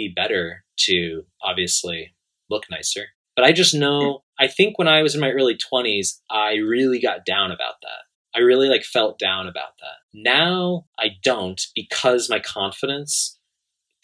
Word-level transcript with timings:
be 0.00 0.12
better 0.14 0.64
to 0.86 1.24
obviously 1.42 2.14
look 2.48 2.64
nicer. 2.70 3.06
But 3.36 3.44
I 3.44 3.52
just 3.52 3.74
know, 3.74 4.22
I 4.38 4.48
think 4.48 4.78
when 4.78 4.88
I 4.88 5.02
was 5.02 5.14
in 5.14 5.20
my 5.20 5.30
early 5.30 5.56
20s, 5.56 6.20
I 6.30 6.54
really 6.56 7.00
got 7.00 7.24
down 7.24 7.50
about 7.50 7.74
that. 7.82 8.02
I 8.34 8.40
really 8.40 8.68
like 8.68 8.84
felt 8.84 9.18
down 9.18 9.46
about 9.46 9.76
that. 9.80 9.98
Now 10.14 10.86
I 10.98 11.10
don't 11.22 11.60
because 11.74 12.30
my 12.30 12.38
confidence 12.38 13.38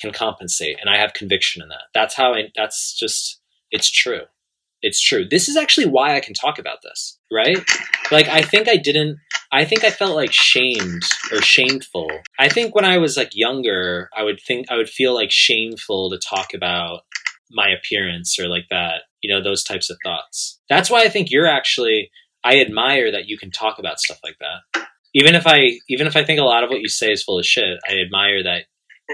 can 0.01 0.13
compensate 0.13 0.79
and 0.81 0.91
I 0.91 0.99
have 0.99 1.15
conviction 1.15 1.63
in 1.63 1.69
that. 1.69 1.85
That's 1.95 2.15
how 2.15 2.35
I, 2.35 2.51
that's 2.55 2.99
just, 2.99 3.41
it's 3.71 3.91
true. 3.91 4.23
It's 4.83 5.01
true. 5.01 5.27
This 5.29 5.49
is 5.49 5.57
actually 5.57 5.87
why 5.87 6.17
I 6.17 6.21
can 6.21 6.35
talk 6.35 6.59
about 6.59 6.79
this, 6.83 7.19
right? 7.33 7.59
Like, 8.11 8.29
I 8.29 8.43
think 8.43 8.69
I 8.69 8.77
didn't, 8.77 9.19
I 9.53 9.65
think 9.65 9.85
I 9.85 9.91
felt 9.91 10.15
like 10.15 10.33
shamed 10.33 11.03
or 11.33 11.41
shameful. 11.41 12.09
I 12.39 12.49
think 12.49 12.75
when 12.75 12.85
I 12.85 12.99
was 12.99 13.17
like 13.17 13.31
younger, 13.35 14.11
I 14.17 14.23
would 14.23 14.41
think, 14.47 14.67
I 14.71 14.77
would 14.77 14.89
feel 14.89 15.15
like 15.15 15.31
shameful 15.31 16.11
to 16.11 16.19
talk 16.19 16.53
about 16.55 17.01
my 17.51 17.69
appearance 17.71 18.39
or 18.39 18.49
like 18.49 18.67
that, 18.71 19.03
you 19.23 19.33
know, 19.33 19.43
those 19.43 19.65
types 19.65 19.89
of 19.89 19.99
thoughts. 20.05 20.61
That's 20.69 20.91
why 20.91 21.03
I 21.03 21.09
think 21.09 21.31
you're 21.31 21.47
actually, 21.47 22.11
I 22.45 22.61
admire 22.61 23.11
that 23.13 23.27
you 23.29 23.39
can 23.39 23.51
talk 23.51 23.79
about 23.79 24.01
stuff 24.01 24.19
like 24.23 24.37
that. 24.41 24.87
Even 25.15 25.35
if 25.35 25.47
I, 25.47 25.79
even 25.89 26.07
if 26.07 26.17
I 26.17 26.25
think 26.25 26.39
a 26.39 26.45
lot 26.45 26.65
of 26.65 26.71
what 26.71 26.81
you 26.81 26.89
say 26.89 27.13
is 27.13 27.23
full 27.23 27.39
of 27.39 27.47
shit, 27.47 27.79
I 27.89 27.95
admire 28.05 28.43
that 28.43 28.65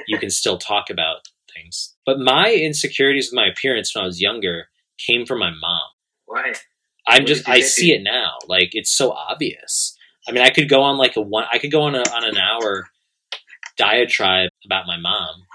you 0.09 0.19
can 0.19 0.31
still 0.31 0.59
talk 0.59 0.91
about 0.91 1.19
things. 1.55 1.95
But 2.05 2.19
my 2.19 2.53
insecurities 2.53 3.31
with 3.31 3.37
my 3.37 3.47
appearance 3.47 3.95
when 3.95 4.03
I 4.03 4.07
was 4.07 4.21
younger 4.21 4.69
came 5.07 5.27
from 5.27 5.39
my 5.39 5.51
mom. 5.51 5.89
Why? 6.27 6.53
I'm 7.07 7.23
What 7.23 7.27
just 7.29 7.49
I 7.49 7.61
see 7.61 7.93
it 7.93 8.03
now. 8.03 8.35
Like 8.47 8.71
it's 8.73 8.95
so 8.95 9.11
obvious. 9.11 9.97
I 10.29 10.33
mean, 10.33 10.43
I 10.43 10.51
could 10.51 10.69
go 10.69 10.83
on 10.83 10.99
like 10.99 11.17
a 11.17 11.21
one. 11.21 11.47
I 11.53 11.59
could 11.59 11.73
go 11.73 11.83
on 11.83 11.95
a 11.95 12.01
on 12.01 12.25
an 12.25 12.37
hour 12.37 12.89
diatribe 13.77 14.51
about 14.65 14.87
my 14.87 14.99
mom 14.99 15.47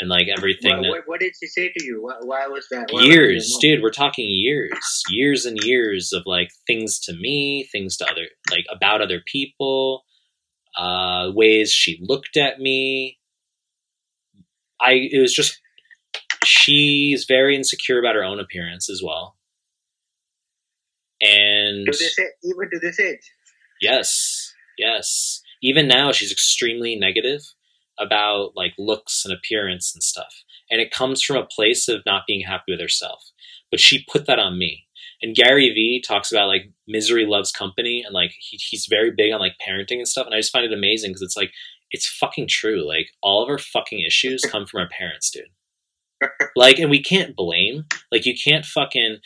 and 0.00 0.08
like 0.08 0.26
everything 0.36 0.72
What, 0.76 0.82
that 0.82 0.90
what, 0.90 1.02
what 1.06 1.20
did 1.20 1.34
she 1.38 1.46
say 1.46 1.72
to 1.76 1.84
you? 1.84 2.02
Why, 2.02 2.14
why 2.22 2.46
was 2.48 2.66
that? 2.70 2.88
Why 2.90 3.02
years, 3.02 3.50
mom- 3.52 3.60
dude. 3.60 3.82
We're 3.82 3.90
talking 3.90 4.28
years, 4.28 5.02
years 5.08 5.46
and 5.46 5.58
years 5.62 6.12
of 6.12 6.24
like 6.26 6.50
things 6.66 6.98
to 7.00 7.14
me, 7.14 7.68
things 7.70 7.96
to 7.98 8.10
other, 8.10 8.26
like 8.50 8.64
about 8.70 9.00
other 9.00 9.20
people, 9.24 10.04
uh, 10.78 11.30
ways 11.34 11.70
she 11.70 11.98
looked 12.02 12.36
at 12.36 12.58
me. 12.58 13.18
I 14.80 15.08
it 15.12 15.20
was 15.20 15.32
just 15.32 15.60
she's 16.46 17.24
very 17.26 17.56
insecure 17.56 17.98
about 17.98 18.14
her 18.14 18.24
own 18.24 18.40
appearance 18.40 18.88
as 18.90 19.02
well, 19.04 19.36
and 21.20 21.86
To 21.86 21.92
this 21.92 22.18
age, 22.18 22.26
even 22.42 22.70
to 22.70 22.78
this 22.80 23.00
age. 23.00 23.32
Yes, 23.80 24.52
yes. 24.78 25.42
Even 25.62 25.88
now, 25.88 26.12
she's 26.12 26.32
extremely 26.32 26.96
negative 26.96 27.40
about 27.98 28.52
like 28.54 28.72
looks 28.78 29.24
and 29.24 29.32
appearance 29.32 29.94
and 29.94 30.02
stuff. 30.02 30.42
And 30.70 30.80
it 30.80 30.90
comes 30.90 31.22
from 31.22 31.36
a 31.36 31.46
place 31.46 31.88
of 31.88 32.02
not 32.06 32.22
being 32.26 32.44
happy 32.46 32.72
with 32.72 32.80
herself. 32.80 33.22
But 33.70 33.80
she 33.80 34.04
put 34.10 34.26
that 34.26 34.38
on 34.38 34.58
me. 34.58 34.86
And 35.22 35.34
Gary 35.34 35.70
Vee 35.70 36.02
talks 36.06 36.30
about 36.30 36.48
like 36.48 36.72
misery 36.86 37.24
loves 37.26 37.52
company 37.52 38.02
and 38.04 38.12
like 38.12 38.32
he, 38.38 38.58
he's 38.58 38.86
very 38.88 39.10
big 39.10 39.32
on 39.32 39.40
like 39.40 39.54
parenting 39.66 39.98
and 39.98 40.08
stuff. 40.08 40.26
And 40.26 40.34
I 40.34 40.38
just 40.38 40.52
find 40.52 40.64
it 40.64 40.72
amazing 40.76 41.10
because 41.10 41.22
it's 41.22 41.36
like, 41.36 41.52
it's 41.90 42.08
fucking 42.08 42.48
true. 42.48 42.86
Like 42.86 43.06
all 43.22 43.42
of 43.42 43.48
our 43.48 43.58
fucking 43.58 44.04
issues 44.06 44.42
come 44.42 44.66
from 44.66 44.80
our 44.80 44.88
parents, 44.88 45.30
dude. 45.30 45.44
Like, 46.56 46.78
and 46.78 46.90
we 46.90 47.02
can't 47.02 47.36
blame. 47.36 47.84
Like, 48.10 48.26
you 48.26 48.34
can't 48.34 48.64
fucking. 48.64 49.18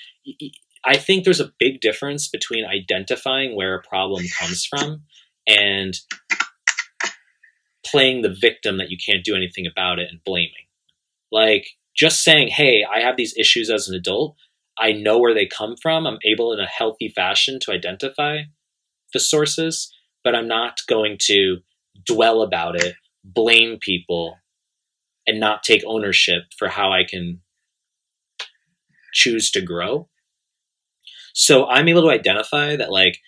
I 0.85 0.97
think 0.97 1.25
there's 1.25 1.41
a 1.41 1.53
big 1.59 1.81
difference 1.81 2.29
between 2.29 2.65
identifying 2.65 3.57
where 3.57 3.75
a 3.75 3.83
problem 3.83 4.25
comes 4.39 4.65
from 4.65 5.03
and 5.47 5.99
playing 7.85 8.23
the 8.23 8.35
victim 8.41 8.79
that 8.79 8.91
you 8.91 8.97
can't 8.97 9.25
do 9.25 9.35
anything 9.35 9.67
about 9.67 9.99
it 9.99 10.09
and 10.11 10.23
blaming. 10.25 10.67
Like, 11.33 11.67
just 11.97 12.23
saying, 12.23 12.49
hey, 12.49 12.85
I 12.85 13.01
have 13.01 13.17
these 13.17 13.37
issues 13.37 13.71
as 13.71 13.89
an 13.89 13.95
adult. 13.95 14.37
I 14.79 14.93
know 14.93 15.19
where 15.19 15.35
they 15.35 15.47
come 15.47 15.77
from. 15.81 16.07
I'm 16.07 16.19
able 16.25 16.53
in 16.53 16.61
a 16.61 16.67
healthy 16.67 17.09
fashion 17.09 17.59
to 17.61 17.73
identify 17.73 18.43
the 19.13 19.21
sources, 19.21 19.93
but 20.23 20.35
I'm 20.35 20.47
not 20.47 20.81
going 20.87 21.17
to 21.23 21.59
dwell 22.07 22.43
about 22.43 22.77
it, 22.77 22.95
blame 23.25 23.79
people, 23.81 24.37
and 25.29 25.39
not 25.39 25.63
take 25.63 25.83
ownership 25.87 26.45
for 26.57 26.69
how 26.69 26.91
I 26.91 27.05
can 27.05 27.43
choose 29.13 29.51
to 29.51 29.61
grow. 29.61 30.09
So 31.35 31.67
I'm 31.69 31.87
able 31.87 32.03
to 32.03 32.11
identify 32.11 32.77
that, 32.77 32.91
like, 32.91 33.19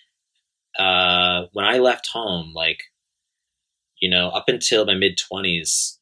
uh, 0.79 1.43
when 1.53 1.65
I 1.65 1.77
left 1.77 2.07
home, 2.07 2.53
like, 2.55 2.79
you 3.99 4.09
know, 4.09 4.29
up 4.29 4.45
until 4.47 4.85
my 4.85 4.95
mid 4.95 5.19
20s, 5.19 5.99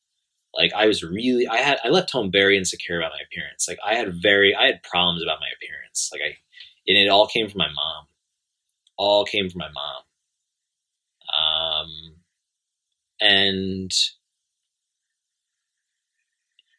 like, 0.56 0.72
I 0.74 0.88
was 0.88 1.04
really, 1.04 1.48
I 1.50 1.58
had, 1.58 1.80
I 1.84 1.90
left 1.90 2.12
home 2.12 2.32
very 2.32 2.58
insecure 2.58 2.98
about 3.00 3.12
my 3.12 3.24
appearance. 3.26 3.68
Like, 3.68 3.80
I 3.86 3.96
had 3.96 4.22
very, 4.22 4.56
I 4.56 4.68
had 4.68 4.84
problems 4.84 5.22
about 5.22 5.42
my 5.42 5.50
appearance. 5.58 6.10
Like, 6.14 6.22
I, 6.22 6.38
and 6.88 6.98
it 6.98 7.10
all 7.10 7.28
came 7.28 7.50
from 7.50 7.60
my 7.60 7.68
mom. 7.68 8.06
All 8.98 9.26
came 9.26 9.50
from 9.50 9.60
my 9.60 9.70
mom. 9.70 10.04
Um, 11.36 12.16
and 13.20 13.92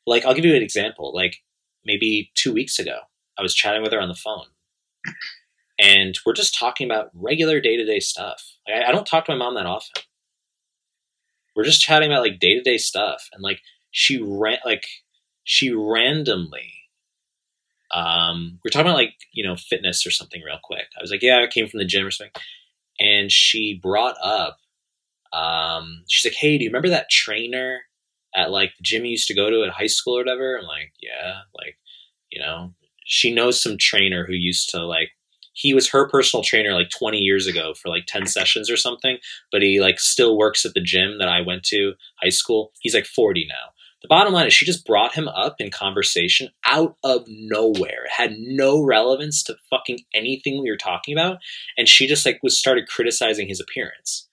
like 0.07 0.25
I'll 0.25 0.35
give 0.35 0.45
you 0.45 0.55
an 0.55 0.63
example. 0.63 1.13
Like 1.15 1.37
maybe 1.85 2.31
two 2.35 2.53
weeks 2.53 2.79
ago, 2.79 2.99
I 3.39 3.43
was 3.43 3.55
chatting 3.55 3.83
with 3.83 3.93
her 3.93 4.01
on 4.01 4.09
the 4.09 4.15
phone, 4.15 4.47
and 5.79 6.19
we're 6.25 6.35
just 6.35 6.59
talking 6.59 6.87
about 6.87 7.11
regular 7.15 7.61
day 7.61 7.77
to 7.77 7.85
day 7.85 8.01
stuff. 8.01 8.57
Like, 8.69 8.85
I, 8.87 8.93
don't 8.93 9.07
talk 9.07 9.25
to 9.27 9.33
my 9.33 9.39
mom 9.39 9.55
that 9.55 9.67
often. 9.67 10.03
We're 11.57 11.65
just 11.65 11.81
chatting 11.81 12.11
about 12.11 12.23
like 12.23 12.39
day 12.39 12.55
to 12.55 12.63
day 12.63 12.79
stuff, 12.79 13.29
and 13.33 13.43
like 13.43 13.61
she 13.91 14.21
ran 14.23 14.59
like 14.65 14.87
she 15.45 15.73
randomly. 15.73 16.75
Um, 17.93 18.61
we're 18.65 18.71
talking 18.71 18.87
about 18.87 18.99
like 18.99 19.15
you 19.33 19.47
know 19.47 19.57
fitness 19.57 20.07
or 20.07 20.11
something 20.11 20.43
real 20.43 20.61
quick. 20.63 20.87
I 20.99 21.03
was 21.03 21.11
like, 21.11 21.23
yeah, 21.23 21.41
I 21.43 21.47
came 21.47 21.69
from 21.69 21.79
the 21.79 21.85
gym 21.85 22.07
or 22.07 22.11
something, 22.11 22.41
and 22.99 23.31
she 23.31 23.79
brought 23.81 24.17
up. 24.23 24.59
Um, 25.33 26.03
she's 26.09 26.31
like, 26.31 26.39
hey, 26.39 26.59
do 26.59 26.65
you 26.65 26.71
remember 26.71 26.89
that 26.89 27.09
trainer 27.09 27.83
at 28.35 28.51
like 28.51 28.73
the 28.77 28.83
gym 28.83 29.05
you 29.05 29.13
used 29.13 29.29
to 29.29 29.35
go 29.35 29.51
to 29.51 29.65
at 29.65 29.73
high 29.73 29.87
school 29.87 30.17
or 30.17 30.21
whatever? 30.21 30.57
I'm 30.57 30.67
like, 30.67 30.93
yeah, 31.01 31.41
like, 31.55 31.79
you 32.31 32.41
know, 32.41 32.75
she 33.05 33.33
knows 33.33 33.63
some 33.63 33.77
trainer 33.79 34.25
who 34.27 34.35
used 34.35 34.71
to 34.71 34.85
like, 34.85 35.11
he 35.53 35.75
was 35.75 35.91
her 35.91 36.09
personal 36.09 36.45
trainer 36.45 36.73
like 36.73 36.91
20 36.91 37.19
years 37.19 37.47
ago 37.47 37.75
for 37.75 37.89
like 37.89 38.07
10 38.07 38.27
sessions 38.27 38.71
or 38.71 38.77
something, 38.77 39.19
but 39.51 39.63
he 39.63 39.81
like 39.81 39.99
still 39.99 40.39
works 40.39 40.65
at 40.65 40.75
the 40.75 40.81
gym 40.81 41.19
that 41.19 41.29
I 41.29 41.41
went 41.41 41.65
to 41.65 41.95
high 42.23 42.31
school. 42.31 42.73
He's 42.81 42.95
like 42.95 43.07
40 43.07 43.47
now. 43.49 43.73
The 44.01 44.09
bottom 44.09 44.33
line 44.33 44.47
is 44.47 44.55
she 44.55 44.65
just 44.65 44.87
brought 44.87 45.15
him 45.15 45.29
up 45.29 45.57
in 45.59 45.71
conversation 45.71 46.49
out 46.67 46.97
of 47.05 47.25
nowhere. 47.29 48.05
It 48.07 48.13
had 48.17 48.37
no 48.39 48.83
relevance 48.83 49.43
to 49.43 49.57
fucking 49.69 49.99
anything 50.15 50.63
we 50.63 50.71
were 50.71 50.79
talking 50.79 51.15
about. 51.15 51.39
And 51.77 51.87
she 51.87 52.07
just 52.07 52.25
like 52.25 52.39
was 52.43 52.57
started 52.57 52.89
criticizing 52.89 53.49
his 53.49 53.61
appearance 53.61 54.30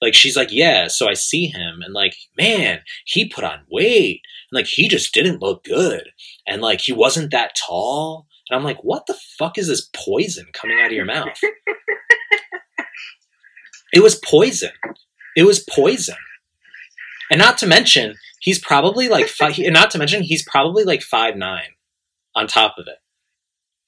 like 0.00 0.14
she's 0.14 0.36
like 0.36 0.52
yeah 0.52 0.88
so 0.88 1.08
i 1.08 1.14
see 1.14 1.46
him. 1.46 1.80
And 1.82 1.94
like 1.94 2.14
man 2.36 2.80
he 3.04 3.28
put 3.28 3.44
on 3.44 3.60
weight. 3.70 4.22
And 4.50 4.58
like 4.58 4.66
he 4.66 4.88
just 4.88 5.12
didn't 5.12 5.42
look 5.42 5.64
good. 5.64 6.10
And 6.46 6.62
like 6.62 6.80
he 6.80 6.92
wasn't 6.92 7.30
that 7.30 7.56
tall. 7.56 8.26
And 8.48 8.56
i'm 8.58 8.64
like 8.64 8.82
what 8.82 9.06
the 9.06 9.18
fuck 9.38 9.58
is 9.58 9.68
this 9.68 9.88
poison 9.94 10.46
coming 10.52 10.78
out 10.80 10.86
of 10.86 10.92
your 10.92 11.04
mouth? 11.04 11.38
It 13.92 14.02
was 14.02 14.16
poison. 14.16 14.70
It 15.36 15.44
was 15.44 15.60
poison. 15.60 16.16
And 17.30 17.38
not 17.38 17.58
to 17.58 17.66
mention 17.66 18.16
he's 18.40 18.58
probably 18.58 19.08
like 19.08 19.26
five 19.26 19.58
and 19.58 19.74
not 19.74 19.90
to 19.92 19.98
mention 19.98 20.22
he's 20.22 20.42
probably 20.42 20.84
like 20.84 21.02
five 21.02 21.36
nine 21.36 21.70
on 22.34 22.46
top 22.46 22.76
of 22.78 22.86
it 22.86 22.98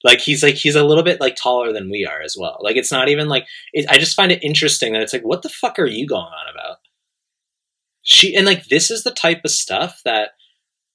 like 0.03 0.19
he's 0.19 0.43
like 0.43 0.55
he's 0.55 0.75
a 0.75 0.83
little 0.83 1.03
bit 1.03 1.21
like 1.21 1.35
taller 1.35 1.71
than 1.71 1.89
we 1.89 2.05
are 2.05 2.21
as 2.21 2.35
well 2.39 2.57
like 2.61 2.75
it's 2.75 2.91
not 2.91 3.09
even 3.09 3.27
like 3.27 3.45
it, 3.73 3.85
I 3.89 3.97
just 3.97 4.15
find 4.15 4.31
it 4.31 4.43
interesting 4.43 4.93
that 4.93 5.01
it's 5.01 5.13
like, 5.13 5.23
what 5.23 5.41
the 5.41 5.49
fuck 5.49 5.79
are 5.79 5.85
you 5.85 6.07
going 6.07 6.21
on 6.21 6.53
about? 6.53 6.77
She 8.01 8.35
and 8.35 8.45
like 8.45 8.65
this 8.67 8.89
is 8.89 9.03
the 9.03 9.11
type 9.11 9.41
of 9.45 9.51
stuff 9.51 10.01
that 10.05 10.31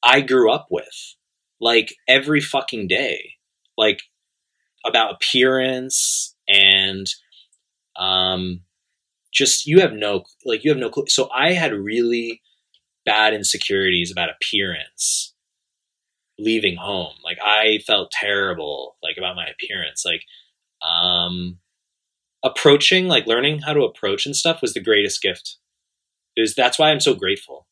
I 0.03 0.21
grew 0.21 0.51
up 0.51 0.69
with, 0.71 1.15
like 1.61 1.95
every 2.09 2.41
fucking 2.41 2.89
day, 2.89 3.35
like 3.79 4.03
about 4.85 5.15
appearance 5.15 6.35
and 6.49 7.07
um, 7.97 8.61
just 9.33 9.67
you 9.67 9.81
have 9.81 9.93
no 9.93 10.25
like 10.45 10.65
you 10.65 10.71
have 10.71 10.79
no 10.79 10.91
clue. 10.91 11.05
So 11.09 11.29
I 11.35 11.53
had 11.53 11.73
really 11.73 12.43
bad 13.05 13.35
insecurities 13.35 14.11
about 14.11 14.31
appearance 14.31 15.33
leaving 16.39 16.77
home. 16.77 17.15
Like 17.25 17.39
I 17.43 17.79
felt 17.87 18.11
terrible 18.11 18.97
like 19.03 19.17
about 19.17 19.37
my 19.37 19.47
appearance. 19.47 20.05
Like 20.05 20.23
um 20.87 21.59
approaching 22.45 23.09
like 23.09 23.27
learning 23.27 23.61
how 23.61 23.73
to 23.73 23.83
approach 23.83 24.27
and 24.27 24.37
stuff 24.37 24.61
was 24.63 24.75
the 24.75 24.83
greatest 24.83 25.23
gift 25.23 25.57
it 26.37 26.41
was 26.41 26.55
that's 26.55 26.79
why 26.79 26.91
i'm 26.91 27.01
so 27.01 27.15
grateful 27.15 27.67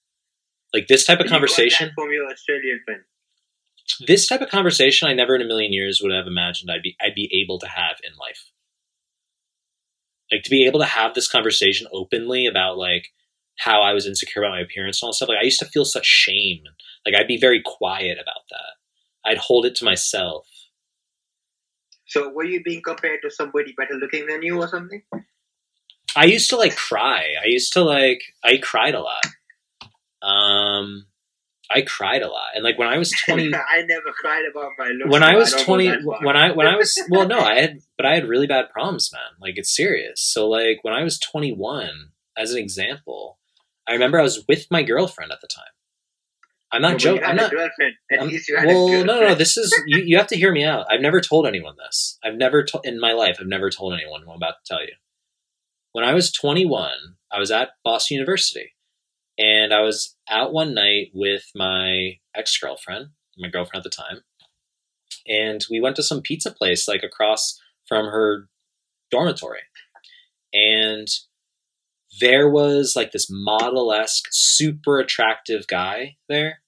like 0.72 0.87
this 0.88 1.05
type 1.05 1.20
of 1.20 1.26
conversation 1.26 1.93
from 1.94 2.05
Australian 2.05 2.81
this 4.06 4.26
type 4.26 4.40
of 4.40 4.49
conversation 4.49 5.06
i 5.06 5.12
never 5.12 5.37
in 5.37 5.43
a 5.43 5.46
million 5.46 5.72
years 5.72 6.00
would 6.02 6.12
have 6.12 6.26
imagined 6.26 6.70
i'd 6.70 6.82
be 6.82 6.96
i'd 7.00 7.14
be 7.14 7.31
able 7.44 7.58
to 7.58 7.69
have 7.69 7.96
in 8.02 8.12
life 8.19 8.50
like 10.32 10.43
to 10.43 10.50
be 10.50 10.66
able 10.66 10.81
to 10.81 10.87
have 10.87 11.14
this 11.14 11.28
conversation 11.28 11.87
openly 11.93 12.46
about 12.46 12.78
like 12.78 13.08
how 13.58 13.82
i 13.82 13.93
was 13.93 14.06
insecure 14.06 14.43
about 14.43 14.52
my 14.52 14.61
appearance 14.61 15.02
and 15.02 15.06
all 15.06 15.12
stuff 15.12 15.28
like 15.28 15.38
i 15.40 15.44
used 15.44 15.61
to 15.61 15.66
feel 15.66 15.84
such 15.84 16.06
shame 16.06 16.62
and 16.64 16.75
Like 17.06 17.15
I'd 17.15 17.29
be 17.29 17.39
very 17.39 17.62
quiet 17.65 18.19
about 18.21 18.45
that. 18.51 19.31
I'd 19.31 19.39
hold 19.39 19.67
it 19.67 19.75
to 19.77 19.85
myself. 19.85 20.47
So 22.06 22.31
were 22.31 22.45
you 22.45 22.62
being 22.62 22.83
compared 22.83 23.23
to 23.23 23.31
somebody 23.31 23.75
better 23.77 23.95
looking 23.95 24.27
than 24.27 24.43
you 24.43 24.61
or 24.61 24.69
something? 24.69 25.03
I 26.17 26.25
used 26.27 26.51
to 26.51 26.56
like 26.56 26.77
cry. 26.77 27.35
I 27.43 27.47
used 27.47 27.73
to 27.75 27.83
like 27.83 28.23
I 28.43 28.59
cried 28.59 28.95
a 28.95 29.01
lot. 29.01 29.25
Um 30.23 31.06
I 31.71 31.81
cried 31.83 32.23
a 32.23 32.29
lot. 32.29 32.51
And 32.55 32.62
like 32.62 32.79
when 32.79 32.89
I 32.89 32.99
was 32.99 33.11
20 33.27 33.53
I 33.55 33.83
never 33.83 34.12
cried 34.12 34.45
about 34.50 34.73
my 34.79 34.89
looks. 34.89 35.11
when 35.11 35.23
I 35.23 35.35
was 35.35 35.53
don't 35.53 35.65
20 35.65 35.89
when 36.23 36.37
I 36.37 36.53
when 36.53 36.67
I 36.67 36.77
was 36.77 36.97
well 37.11 37.27
no, 37.27 37.41
I 37.41 37.61
had 37.61 37.81
but 37.97 38.07
I 38.07 38.15
had 38.15 38.29
really 38.29 38.47
bad 38.47 38.71
problems, 38.71 39.11
man. 39.12 39.23
Like 39.41 39.55
it's 39.57 39.75
serious. 39.75 40.21
So 40.21 40.49
like 40.49 40.79
when 40.83 40.95
I 40.95 41.03
was 41.03 41.19
21 41.19 42.11
as 42.37 42.53
an 42.53 42.59
example, 42.59 43.39
I 43.89 43.93
remember 43.93 44.19
I 44.21 44.23
was 44.23 44.45
with 44.47 44.71
my 44.71 44.83
girlfriend 44.83 45.33
at 45.33 45.41
the 45.41 45.49
time. 45.49 45.65
I'm 46.75 46.82
not 46.82 46.99
joking. 46.99 47.23
I'm 47.25 47.37
not 47.37 47.53
girlfriend. 47.53 47.94
At 48.11 48.19
I'm- 48.19 48.29
least 48.29 48.49
you 48.49 48.56
had 48.56 48.67
well, 48.67 48.88
no, 48.88 49.05
no, 49.05 49.21
no. 49.29 49.35
This 49.35 49.56
is 49.56 49.73
you. 49.87 50.03
You 50.05 50.17
have 50.17 50.26
to 50.29 50.37
hear 50.37 50.53
me 50.53 50.65
out. 50.65 50.87
I've 50.91 51.00
never 51.00 51.21
told 51.21 51.47
anyone 51.47 51.76
this. 51.76 52.19
I've 52.25 52.35
never 52.35 52.65
to, 52.65 52.81
in 52.82 52.99
my 52.99 53.12
life. 53.12 53.37
I've 53.41 53.47
never 53.47 53.71
told 53.71 53.94
anyone. 53.94 54.23
I'm 54.23 54.29
about 54.31 54.56
to 54.65 54.75
tell 54.75 54.82
you. 54.82 54.93
When 55.93 56.05
I 56.05 56.12
was 56.12 56.32
21, 56.32 56.91
I 57.31 57.38
was 57.38 57.53
at 57.53 57.71
Boston 57.85 58.17
University, 58.17 58.73
and 59.38 59.73
I 59.73 59.82
was 59.82 60.17
out 60.29 60.53
one 60.53 60.75
night 60.75 61.11
with 61.15 61.44
my 61.55 62.19
ex 62.35 62.59
girlfriend, 62.59 63.11
my 63.38 63.49
girlfriend 63.49 63.87
at 63.87 63.91
the 63.91 63.97
time, 63.97 64.23
and 65.29 65.65
we 65.71 65.81
went 65.81 65.94
to 65.97 66.03
some 66.03 66.23
pizza 66.23 66.50
place 66.50 66.88
like 66.88 67.05
across 67.05 67.61
from 67.87 68.06
her 68.06 68.49
dormitory, 69.12 69.61
and 70.53 71.06
there 72.21 72.49
was 72.50 72.94
like 72.97 73.12
this 73.12 73.29
model 73.31 73.93
esque, 73.93 74.26
super 74.32 74.99
attractive 74.99 75.69
guy 75.69 76.17
there 76.29 76.61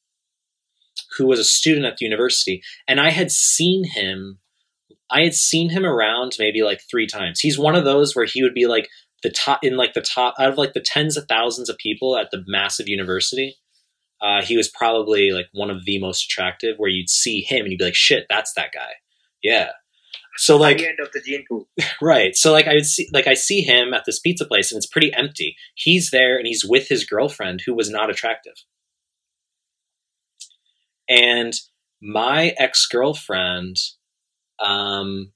who 1.16 1.26
was 1.26 1.38
a 1.38 1.44
student 1.44 1.86
at 1.86 1.96
the 1.96 2.04
university, 2.04 2.62
and 2.86 3.00
I 3.00 3.10
had 3.10 3.30
seen 3.30 3.84
him. 3.84 4.38
I 5.10 5.22
had 5.22 5.34
seen 5.34 5.70
him 5.70 5.86
around 5.86 6.36
maybe 6.38 6.62
like 6.62 6.80
three 6.90 7.06
times. 7.06 7.40
He's 7.40 7.58
one 7.58 7.76
of 7.76 7.84
those 7.84 8.16
where 8.16 8.24
he 8.24 8.42
would 8.42 8.54
be 8.54 8.66
like 8.66 8.88
the 9.22 9.30
top 9.30 9.60
in 9.62 9.76
like 9.76 9.94
the 9.94 10.00
top 10.00 10.34
out 10.38 10.48
of 10.48 10.58
like 10.58 10.72
the 10.72 10.80
tens 10.80 11.16
of 11.16 11.26
thousands 11.28 11.68
of 11.68 11.78
people 11.78 12.16
at 12.16 12.30
the 12.30 12.42
massive 12.46 12.88
university. 12.88 13.56
Uh, 14.20 14.42
he 14.42 14.56
was 14.56 14.68
probably 14.68 15.30
like 15.30 15.46
one 15.52 15.70
of 15.70 15.84
the 15.84 16.00
most 16.00 16.24
attractive. 16.24 16.76
Where 16.78 16.90
you'd 16.90 17.10
see 17.10 17.42
him 17.42 17.62
and 17.62 17.72
you'd 17.72 17.78
be 17.78 17.84
like, 17.84 17.94
"Shit, 17.94 18.26
that's 18.28 18.52
that 18.54 18.72
guy." 18.72 18.92
Yeah. 19.42 19.70
So 20.36 20.56
like 20.56 20.78
the 20.78 20.88
end 20.88 21.00
of 21.00 21.12
the 21.12 21.20
gene 21.20 21.44
pool. 21.48 21.68
Right. 22.00 22.36
So 22.36 22.52
like 22.52 22.66
I 22.66 22.74
would 22.74 22.86
see 22.86 23.08
like 23.12 23.26
I 23.26 23.34
see 23.34 23.62
him 23.62 23.94
at 23.94 24.04
this 24.04 24.18
pizza 24.18 24.44
place 24.44 24.70
and 24.70 24.76
it's 24.76 24.86
pretty 24.86 25.12
empty. 25.14 25.56
He's 25.74 26.10
there 26.10 26.36
and 26.36 26.46
he's 26.46 26.64
with 26.64 26.88
his 26.88 27.04
girlfriend 27.04 27.62
who 27.64 27.74
was 27.74 27.90
not 27.90 28.10
attractive. 28.10 28.54
And 31.08 31.54
my 32.02 32.54
ex-girlfriend 32.58 33.76
um 34.58 35.32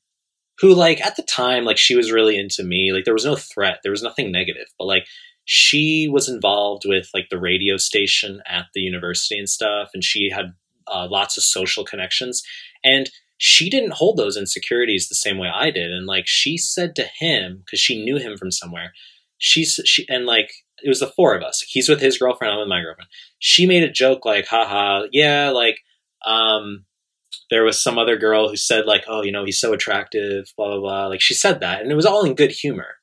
who 0.58 0.74
like 0.74 1.00
at 1.00 1.16
the 1.16 1.22
time 1.22 1.64
like 1.64 1.78
she 1.78 1.96
was 1.96 2.12
really 2.12 2.38
into 2.38 2.62
me. 2.62 2.92
Like 2.92 3.04
there 3.04 3.14
was 3.14 3.24
no 3.24 3.36
threat. 3.36 3.78
There 3.82 3.92
was 3.92 4.02
nothing 4.02 4.30
negative. 4.30 4.66
But 4.78 4.86
like 4.86 5.06
she 5.44 6.08
was 6.10 6.28
involved 6.28 6.82
with 6.86 7.08
like 7.14 7.28
the 7.30 7.40
radio 7.40 7.76
station 7.76 8.42
at 8.46 8.66
the 8.74 8.80
university 8.80 9.38
and 9.38 9.48
stuff 9.48 9.90
and 9.94 10.04
she 10.04 10.30
had 10.30 10.52
uh, 10.86 11.06
lots 11.10 11.36
of 11.36 11.44
social 11.44 11.84
connections 11.84 12.42
and 12.84 13.10
she 13.42 13.70
didn't 13.70 13.94
hold 13.94 14.18
those 14.18 14.36
insecurities 14.36 15.08
the 15.08 15.14
same 15.14 15.38
way 15.38 15.48
I 15.48 15.70
did. 15.70 15.90
And 15.90 16.06
like 16.06 16.26
she 16.26 16.58
said 16.58 16.94
to 16.96 17.06
him, 17.18 17.62
because 17.64 17.80
she 17.80 18.04
knew 18.04 18.18
him 18.18 18.36
from 18.36 18.50
somewhere, 18.50 18.92
she's 19.38 19.80
she 19.86 20.06
and 20.10 20.26
like 20.26 20.52
it 20.82 20.88
was 20.88 21.00
the 21.00 21.06
four 21.06 21.34
of 21.34 21.42
us. 21.42 21.62
He's 21.66 21.88
with 21.88 22.00
his 22.00 22.18
girlfriend, 22.18 22.52
I'm 22.52 22.60
with 22.60 22.68
my 22.68 22.80
girlfriend. 22.80 23.08
She 23.38 23.66
made 23.66 23.82
a 23.82 23.90
joke 23.90 24.24
like, 24.24 24.46
haha, 24.46 25.06
yeah, 25.12 25.50
like 25.50 25.78
um 26.24 26.84
there 27.50 27.64
was 27.64 27.82
some 27.82 27.98
other 27.98 28.16
girl 28.16 28.48
who 28.48 28.56
said 28.56 28.86
like, 28.86 29.04
oh, 29.08 29.22
you 29.22 29.32
know, 29.32 29.44
he's 29.44 29.60
so 29.60 29.72
attractive, 29.72 30.52
blah 30.56 30.68
blah 30.68 30.80
blah. 30.80 31.06
Like 31.06 31.20
she 31.20 31.34
said 31.34 31.60
that, 31.60 31.82
and 31.82 31.90
it 31.90 31.96
was 31.96 32.06
all 32.06 32.24
in 32.24 32.34
good 32.34 32.50
humor. 32.50 32.96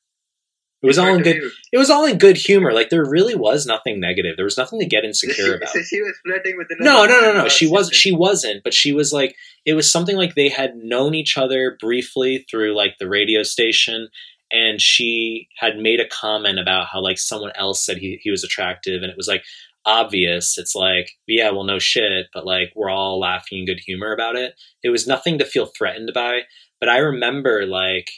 It 0.84 0.88
was 0.88 1.00
all 1.00 1.16
in 1.16 1.24
good. 1.24 1.38
It 1.72 1.78
was 1.78 1.90
all 1.90 2.06
in 2.06 2.20
good 2.20 2.38
humor. 2.38 2.72
Like 2.72 2.90
there 2.90 3.04
really 3.04 3.34
was 3.36 3.66
nothing 3.66 4.00
negative. 4.00 4.36
There 4.38 4.46
was 4.46 4.58
nothing 4.58 4.80
to 4.80 4.86
get 4.86 5.04
insecure 5.04 5.56
about. 5.56 5.70
So 5.70 5.82
she 5.82 6.02
was 6.02 6.14
flirting 6.24 6.56
with 6.56 6.68
another 6.70 7.08
No, 7.10 7.20
no, 7.20 7.22
no, 7.22 7.42
no. 7.42 7.50
She 7.50 7.68
was 7.68 7.90
she 7.92 8.12
wasn't, 8.12 8.64
but 8.64 8.76
she 8.76 8.94
was 8.94 9.12
like 9.12 9.36
it 9.66 9.74
was 9.74 9.92
something 9.92 10.16
like 10.16 10.36
they 10.36 10.50
had 10.50 10.76
known 10.76 11.16
each 11.16 11.36
other 11.36 11.78
briefly 11.80 12.46
through 12.50 12.76
like 12.76 12.98
the 13.00 13.10
radio 13.10 13.42
station 13.42 14.10
and 14.52 14.82
she 14.82 15.50
had 15.58 15.78
made 15.78 16.00
a 16.00 16.08
comment 16.08 16.60
about 16.60 16.88
how 16.88 17.02
like 17.02 17.18
someone 17.18 17.52
else 17.56 17.86
said 17.86 17.98
he, 17.98 18.20
he 18.22 18.32
was 18.32 18.44
attractive 18.44 19.02
and 19.02 19.12
it 19.12 19.18
was 19.18 19.28
like 19.28 19.44
obvious. 19.86 20.58
It's 20.58 20.76
like, 20.76 21.12
yeah, 21.28 21.52
well 21.52 21.64
no 21.64 21.80
shit, 21.80 22.28
but 22.34 22.46
like 22.46 22.72
we're 22.76 22.90
all 22.90 23.20
laughing 23.20 23.60
in 23.60 23.66
good 23.66 23.80
humor 23.80 24.14
about 24.14 24.36
it. 24.36 24.54
It 24.84 24.90
was 24.90 25.08
nothing 25.08 25.38
to 25.40 25.46
feel 25.46 25.66
threatened 25.66 26.12
by. 26.14 26.42
But 26.80 26.90
I 26.90 26.98
remember 27.00 27.66
like 27.66 28.10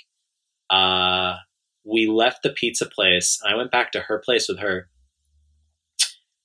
uh 0.69 1.35
we 1.83 2.07
left 2.07 2.43
the 2.43 2.51
pizza 2.51 2.85
place 2.85 3.39
I 3.47 3.55
went 3.55 3.71
back 3.71 3.91
to 3.93 4.01
her 4.01 4.21
place 4.23 4.47
with 4.47 4.59
her 4.59 4.89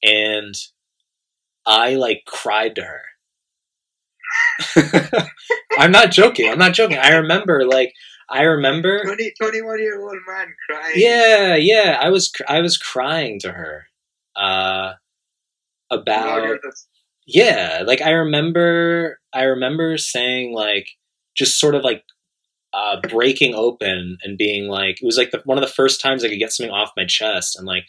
and 0.03 0.55
I 1.67 1.95
like 1.95 2.25
cried 2.27 2.77
to 2.77 2.83
her. 2.83 3.03
I'm 5.79 5.93
not 5.93 6.11
joking. 6.11 6.51
I'm 6.51 6.59
not 6.59 6.75
joking. 6.75 6.99
I 6.99 7.17
remember 7.17 7.65
like 7.67 7.93
I 8.29 8.43
remember 8.43 9.05
20, 9.05 9.33
21 9.41 9.79
year 9.81 10.01
old 10.01 10.17
man 10.27 10.55
crying. 10.69 10.93
yeah, 10.97 11.57
yeah, 11.57 11.99
I 12.01 12.11
was 12.11 12.33
I 12.49 12.61
was 12.61 12.79
crying 12.79 13.39
to 13.41 13.53
her 13.53 13.87
uh 14.37 14.95
about 15.91 16.39
About 16.39 16.61
yeah, 17.27 17.83
like 17.87 18.03
I 18.03 18.11
remember 18.11 19.21
I 19.33 19.45
remember 19.45 19.97
saying 19.97 20.53
like 20.53 20.89
just 21.37 21.59
sort 21.59 21.75
of 21.75 21.83
like 21.83 22.05
uh 22.73 23.01
breaking 23.09 23.55
open 23.55 24.19
and 24.23 24.37
being 24.37 24.69
like 24.69 25.01
it 25.01 25.07
was 25.07 25.17
like 25.17 25.31
the, 25.31 25.41
one 25.45 25.57
of 25.57 25.63
the 25.63 25.71
first 25.71 26.01
times 26.01 26.25
I 26.25 26.29
could 26.29 26.39
get 26.39 26.53
something 26.53 26.75
off 26.75 26.93
my 26.97 27.07
chest 27.07 27.57
and 27.57 27.67
like 27.67 27.85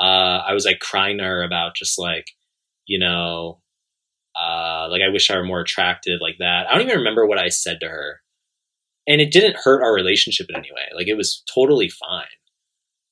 uh 0.00 0.42
I 0.46 0.54
was 0.54 0.64
like 0.64 0.80
crying 0.80 1.18
to 1.18 1.24
her 1.24 1.42
about 1.42 1.76
just 1.76 1.98
like 1.98 2.30
you 2.86 2.98
know 2.98 3.60
uh 4.34 4.88
like 4.90 5.02
I 5.02 5.10
wish 5.10 5.30
I 5.30 5.36
were 5.36 5.44
more 5.44 5.60
attractive 5.60 6.20
like 6.20 6.36
that. 6.38 6.66
I 6.66 6.72
don't 6.72 6.82
even 6.82 6.98
remember 6.98 7.26
what 7.26 7.38
I 7.38 7.48
said 7.48 7.80
to 7.80 7.88
her. 7.88 8.21
And 9.06 9.20
it 9.20 9.32
didn't 9.32 9.56
hurt 9.56 9.82
our 9.82 9.92
relationship 9.92 10.46
in 10.48 10.56
any 10.56 10.70
way. 10.72 10.94
Like 10.94 11.08
it 11.08 11.16
was 11.16 11.42
totally 11.52 11.88
fine. 11.88 12.26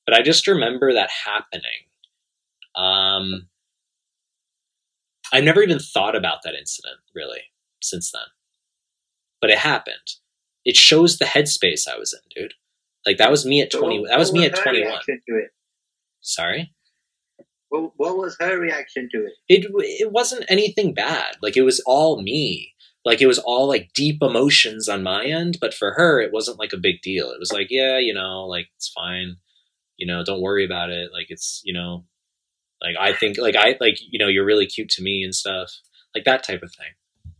But 0.05 0.15
I 0.15 0.21
just 0.21 0.47
remember 0.47 0.93
that 0.93 1.09
happening. 1.25 1.87
Um 2.75 3.47
I've 5.33 5.43
never 5.43 5.61
even 5.61 5.79
thought 5.79 6.15
about 6.15 6.39
that 6.43 6.55
incident 6.55 6.99
really 7.15 7.41
since 7.81 8.11
then. 8.11 8.23
But 9.39 9.49
it 9.49 9.59
happened. 9.59 9.95
It 10.65 10.75
shows 10.75 11.17
the 11.17 11.25
headspace 11.25 11.87
I 11.87 11.97
was 11.97 12.13
in, 12.13 12.43
dude. 12.43 12.53
Like 13.05 13.17
that 13.17 13.31
was 13.31 13.45
me 13.45 13.61
at 13.61 13.71
twenty. 13.71 14.03
That 14.07 14.19
was 14.19 14.31
what 14.31 14.39
me 14.39 14.45
at 14.45 14.55
twenty 14.55 14.81
one. 14.81 14.91
reaction 14.91 15.21
to 15.27 15.35
it? 15.37 15.49
Sorry. 16.21 16.73
What, 17.69 17.93
what 17.95 18.17
was 18.17 18.35
her 18.39 18.59
reaction 18.59 19.09
to 19.13 19.25
it? 19.25 19.33
It 19.47 19.71
it 20.01 20.11
wasn't 20.11 20.45
anything 20.49 20.93
bad. 20.93 21.37
Like 21.41 21.57
it 21.57 21.63
was 21.63 21.81
all 21.85 22.21
me. 22.21 22.75
Like 23.03 23.21
it 23.21 23.27
was 23.27 23.39
all 23.39 23.67
like 23.67 23.91
deep 23.93 24.21
emotions 24.21 24.87
on 24.87 25.03
my 25.03 25.25
end. 25.25 25.57
But 25.59 25.73
for 25.73 25.93
her, 25.93 26.19
it 26.19 26.31
wasn't 26.31 26.59
like 26.59 26.73
a 26.73 26.77
big 26.77 27.01
deal. 27.01 27.31
It 27.31 27.39
was 27.39 27.51
like, 27.51 27.67
yeah, 27.69 27.97
you 27.97 28.13
know, 28.13 28.45
like 28.45 28.67
it's 28.75 28.89
fine. 28.89 29.37
You 29.97 30.07
know, 30.07 30.23
don't 30.23 30.41
worry 30.41 30.65
about 30.65 30.89
it. 30.89 31.11
Like 31.13 31.27
it's 31.29 31.61
you 31.63 31.73
know, 31.73 32.05
like 32.81 32.95
I 32.99 33.13
think 33.13 33.37
like 33.37 33.55
I 33.55 33.75
like 33.79 33.97
you 34.09 34.19
know 34.19 34.27
you're 34.27 34.45
really 34.45 34.67
cute 34.67 34.89
to 34.91 35.03
me 35.03 35.23
and 35.23 35.33
stuff 35.33 35.71
like 36.15 36.25
that 36.25 36.43
type 36.43 36.61
of 36.63 36.73
thing. 36.73 37.33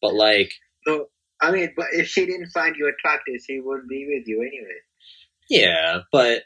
But 0.00 0.14
like 0.14 0.52
No, 0.86 1.06
I 1.40 1.50
mean, 1.50 1.72
but 1.76 1.86
if 1.92 2.06
she 2.06 2.24
didn't 2.26 2.50
find 2.50 2.76
you 2.76 2.88
attractive, 2.88 3.40
she 3.44 3.60
wouldn't 3.60 3.88
be 3.88 4.06
with 4.08 4.26
you 4.26 4.40
anyway. 4.40 4.78
Yeah, 5.50 6.00
but 6.12 6.44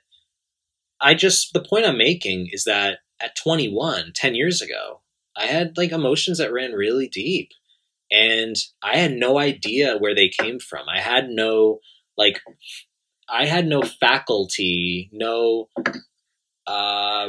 I 1.00 1.14
just 1.14 1.52
the 1.52 1.62
point 1.62 1.84
I'm 1.84 1.98
making 1.98 2.48
is 2.52 2.64
that 2.64 2.98
at 3.20 3.36
21, 3.36 4.12
10 4.14 4.34
years 4.34 4.60
ago, 4.60 5.00
I 5.36 5.46
had 5.46 5.76
like 5.76 5.92
emotions 5.92 6.38
that 6.38 6.52
ran 6.52 6.72
really 6.72 7.08
deep 7.08 7.50
and 8.10 8.56
I 8.82 8.96
had 8.98 9.12
no 9.12 9.38
idea 9.38 9.96
where 9.98 10.14
they 10.14 10.28
came 10.28 10.58
from. 10.58 10.86
I 10.88 11.00
had 11.00 11.28
no 11.28 11.80
like 12.16 12.40
I 13.28 13.46
had 13.46 13.66
no 13.66 13.82
faculty, 13.82 15.10
no 15.12 15.68
uh 16.66 17.28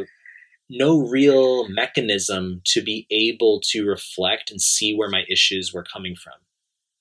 no 0.69 1.00
real 1.00 1.67
mechanism 1.69 2.62
to 2.65 2.81
be 2.81 3.07
able 3.10 3.62
to 3.72 3.86
reflect 3.86 4.51
and 4.51 4.62
see 4.62 4.93
where 4.96 5.10
my 5.10 5.24
issues 5.29 5.72
were 5.74 5.84
coming 5.84 6.15
from. 6.15 6.34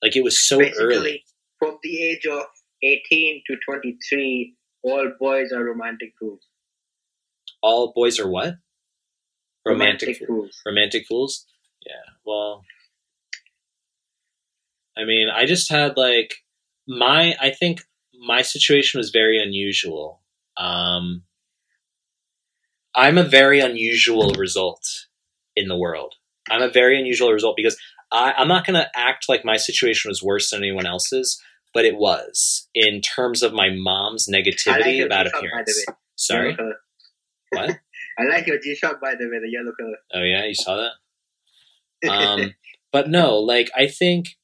Like 0.01 0.15
it 0.15 0.23
was 0.23 0.39
so 0.47 0.59
Basically, 0.59 0.85
early. 0.95 1.23
from 1.59 1.77
the 1.83 2.01
age 2.03 2.25
of 2.25 2.43
18 2.83 3.43
to 3.47 3.55
23, 3.69 4.55
all 4.83 5.11
boys 5.19 5.51
are 5.51 5.63
romantic 5.63 6.13
fools. 6.19 6.41
All 7.61 7.91
boys 7.93 8.19
are 8.19 8.29
what? 8.29 8.55
Romantic, 9.65 10.07
Romantic 10.07 10.27
fools. 10.27 10.61
romantic 10.65 11.05
fools 11.07 11.45
yeah 11.85 12.13
well 12.25 12.63
i 14.97 15.05
mean 15.05 15.27
i 15.29 15.45
just 15.45 15.69
had 15.71 15.97
like 15.97 16.35
my 16.87 17.35
i 17.39 17.49
think 17.49 17.81
my 18.25 18.41
situation 18.41 18.97
was 18.97 19.09
very 19.11 19.41
unusual 19.41 20.21
um 20.57 21.23
i'm 22.95 23.17
a 23.17 23.23
very 23.23 23.59
unusual 23.59 24.31
result 24.33 24.85
in 25.55 25.67
the 25.67 25.77
world 25.77 26.15
I'm 26.49 26.61
a 26.61 26.69
very 26.69 26.99
unusual 26.99 27.31
result 27.31 27.55
because 27.55 27.77
I, 28.11 28.33
I'm 28.37 28.47
not 28.47 28.65
going 28.65 28.79
to 28.79 28.89
act 28.95 29.27
like 29.27 29.43
my 29.43 29.57
situation 29.57 30.09
was 30.09 30.23
worse 30.23 30.49
than 30.49 30.63
anyone 30.63 30.85
else's, 30.85 31.41
but 31.73 31.85
it 31.85 31.97
was 31.97 32.67
in 32.73 33.01
terms 33.01 33.43
of 33.43 33.53
my 33.53 33.69
mom's 33.69 34.27
I 34.29 34.37
like 34.37 34.45
negativity 34.45 35.05
about 35.05 35.25
G-Shock, 35.25 35.33
by 35.33 35.39
the 35.39 35.47
appearance. 35.47 35.85
Sorry, 36.15 36.57
what? 37.51 37.79
I 38.19 38.23
like 38.23 38.47
your 38.47 38.59
G-Shock, 38.59 38.99
by 39.01 39.15
the 39.15 39.29
way, 39.29 39.39
the 39.39 39.51
yellow 39.51 39.73
color. 39.79 39.97
Oh 40.13 40.23
yeah, 40.23 40.45
you 40.45 40.55
saw 40.55 40.77
that. 40.77 40.91
Um, 42.07 42.53
but 42.91 43.09
no, 43.09 43.37
like 43.37 43.71
I 43.75 43.87
think 43.87 44.37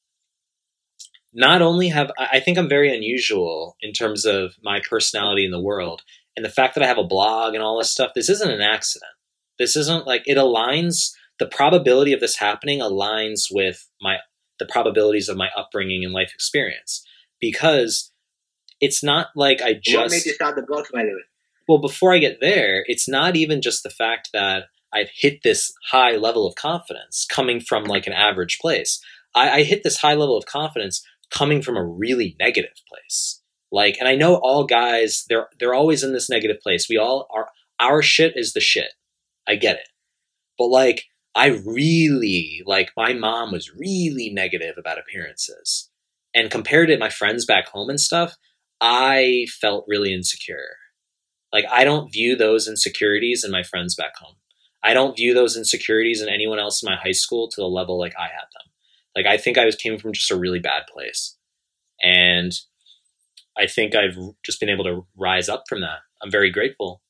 not 1.33 1.61
only 1.61 1.89
have 1.89 2.11
I 2.17 2.39
think 2.39 2.57
I'm 2.57 2.69
very 2.69 2.95
unusual 2.95 3.75
in 3.81 3.93
terms 3.93 4.25
of 4.25 4.55
my 4.63 4.81
personality 4.87 5.45
in 5.45 5.51
the 5.51 5.61
world 5.61 6.03
and 6.35 6.45
the 6.45 6.49
fact 6.49 6.75
that 6.75 6.83
I 6.83 6.87
have 6.87 6.97
a 6.97 7.03
blog 7.03 7.53
and 7.53 7.63
all 7.63 7.77
this 7.77 7.91
stuff. 7.91 8.11
This 8.15 8.29
isn't 8.29 8.51
an 8.51 8.61
accident. 8.61 9.11
This 9.59 9.75
isn't 9.75 10.07
like 10.07 10.23
it 10.25 10.37
aligns. 10.37 11.13
The 11.39 11.47
probability 11.47 12.13
of 12.13 12.19
this 12.19 12.37
happening 12.37 12.79
aligns 12.79 13.47
with 13.51 13.89
my 14.01 14.17
the 14.59 14.65
probabilities 14.65 15.29
of 15.29 15.37
my 15.37 15.49
upbringing 15.57 16.03
and 16.03 16.13
life 16.13 16.31
experience 16.33 17.05
because 17.41 18.11
it's 18.79 19.03
not 19.03 19.27
like 19.35 19.61
I 19.61 19.73
just 19.73 19.97
what 19.97 20.11
made 20.11 20.25
you 20.25 20.33
start 20.33 20.55
the 20.55 20.61
blog, 20.61 20.85
by 20.93 21.03
the 21.03 21.09
way? 21.09 21.23
well, 21.67 21.79
before 21.79 22.13
I 22.13 22.19
get 22.19 22.39
there, 22.41 22.83
it's 22.87 23.07
not 23.07 23.35
even 23.35 23.61
just 23.61 23.83
the 23.83 23.89
fact 23.89 24.29
that 24.33 24.65
I've 24.93 25.09
hit 25.13 25.41
this 25.43 25.73
high 25.91 26.17
level 26.17 26.45
of 26.45 26.55
confidence 26.55 27.25
coming 27.29 27.59
from 27.59 27.85
like 27.85 28.07
an 28.07 28.13
average 28.13 28.59
place. 28.59 29.01
I, 29.35 29.49
I 29.49 29.63
hit 29.63 29.83
this 29.83 29.97
high 29.97 30.13
level 30.13 30.37
of 30.37 30.45
confidence 30.45 31.03
coming 31.33 31.61
from 31.61 31.77
a 31.77 31.85
really 31.85 32.35
negative 32.39 32.75
place. 32.87 33.41
Like, 33.71 33.97
and 33.99 34.07
I 34.07 34.15
know 34.15 34.35
all 34.35 34.65
guys, 34.65 35.25
they're 35.29 35.47
they're 35.59 35.73
always 35.73 36.03
in 36.03 36.13
this 36.13 36.29
negative 36.29 36.57
place. 36.61 36.87
We 36.87 36.97
all 36.97 37.27
are 37.33 37.49
our 37.79 38.01
shit 38.01 38.33
is 38.35 38.53
the 38.53 38.61
shit. 38.61 38.93
I 39.47 39.55
get 39.55 39.77
it. 39.77 39.89
But 40.57 40.67
like 40.67 41.05
I 41.35 41.47
really 41.65 42.61
like 42.65 42.91
my 42.95 43.13
mom 43.13 43.51
was 43.51 43.73
really 43.73 44.29
negative 44.31 44.75
about 44.77 44.99
appearances. 44.99 45.89
And 46.35 46.51
compared 46.51 46.89
to 46.89 46.97
my 46.97 47.09
friends 47.09 47.45
back 47.45 47.67
home 47.67 47.89
and 47.89 47.99
stuff, 47.99 48.35
I 48.79 49.47
felt 49.59 49.85
really 49.87 50.13
insecure. 50.13 50.77
Like 51.51 51.65
I 51.71 51.83
don't 51.83 52.11
view 52.11 52.35
those 52.35 52.67
insecurities 52.67 53.43
in 53.43 53.51
my 53.51 53.63
friends 53.63 53.95
back 53.95 54.15
home. 54.17 54.35
I 54.83 54.93
don't 54.93 55.15
view 55.15 55.33
those 55.33 55.57
insecurities 55.57 56.21
in 56.21 56.29
anyone 56.29 56.59
else 56.59 56.83
in 56.83 56.89
my 56.89 56.97
high 56.97 57.11
school 57.11 57.47
to 57.49 57.61
the 57.61 57.67
level 57.67 57.97
like 57.97 58.13
I 58.19 58.23
had 58.23 58.47
them. 58.53 58.72
Like 59.15 59.25
I 59.25 59.37
think 59.37 59.57
I 59.57 59.65
was 59.65 59.75
came 59.75 59.97
from 59.97 60.13
just 60.13 60.31
a 60.31 60.37
really 60.37 60.59
bad 60.59 60.83
place. 60.91 61.37
And 62.01 62.51
I 63.57 63.67
think 63.67 63.95
I've 63.95 64.17
just 64.45 64.59
been 64.59 64.69
able 64.69 64.83
to 64.85 65.05
rise 65.17 65.49
up 65.49 65.65
from 65.69 65.81
that. 65.81 65.99
I'm 66.21 66.31
very 66.31 66.51
grateful. 66.51 67.01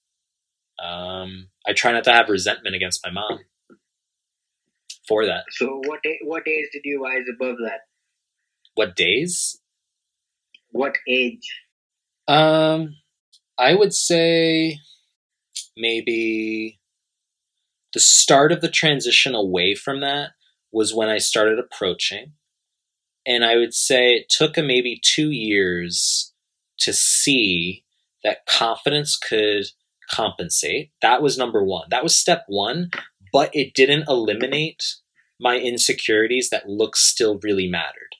Um, 0.83 1.49
I 1.67 1.73
try 1.73 1.91
not 1.91 2.03
to 2.05 2.13
have 2.13 2.29
resentment 2.29 2.75
against 2.75 3.01
my 3.05 3.11
mom 3.11 3.39
for 5.07 5.25
that. 5.25 5.45
So 5.51 5.81
what 5.85 5.99
a- 6.05 6.19
what 6.23 6.45
days 6.45 6.67
did 6.71 6.81
you 6.85 7.03
rise 7.03 7.25
above 7.29 7.57
that? 7.63 7.81
What 8.75 8.95
days? 8.95 9.61
What 10.71 10.97
age? 11.07 11.61
Um, 12.27 12.97
I 13.57 13.75
would 13.75 13.93
say 13.93 14.79
maybe 15.77 16.79
the 17.93 17.99
start 17.99 18.51
of 18.51 18.61
the 18.61 18.69
transition 18.69 19.35
away 19.35 19.75
from 19.75 20.01
that 20.01 20.31
was 20.73 20.93
when 20.93 21.07
I 21.07 21.19
started 21.19 21.59
approaching. 21.59 22.33
And 23.25 23.45
I 23.45 23.55
would 23.55 23.73
say 23.73 24.15
it 24.15 24.27
took 24.27 24.57
maybe 24.57 24.99
two 25.01 25.31
years 25.31 26.33
to 26.79 26.91
see 26.91 27.85
that 28.23 28.45
confidence 28.45 29.15
could 29.15 29.67
compensate. 30.09 30.91
That 31.01 31.21
was 31.21 31.37
number 31.37 31.63
one. 31.63 31.87
That 31.89 32.03
was 32.03 32.15
step 32.15 32.43
one, 32.47 32.89
but 33.31 33.49
it 33.53 33.73
didn't 33.73 34.09
eliminate 34.09 34.83
my 35.39 35.57
insecurities 35.57 36.49
that 36.49 36.67
looks 36.67 36.99
still 36.99 37.39
really 37.41 37.67
mattered. 37.67 38.15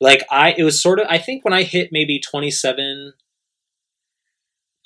Like 0.00 0.24
I 0.30 0.54
it 0.56 0.64
was 0.64 0.82
sort 0.82 0.98
of 0.98 1.06
I 1.08 1.18
think 1.18 1.44
when 1.44 1.52
I 1.52 1.62
hit 1.62 1.90
maybe 1.92 2.18
27 2.18 3.12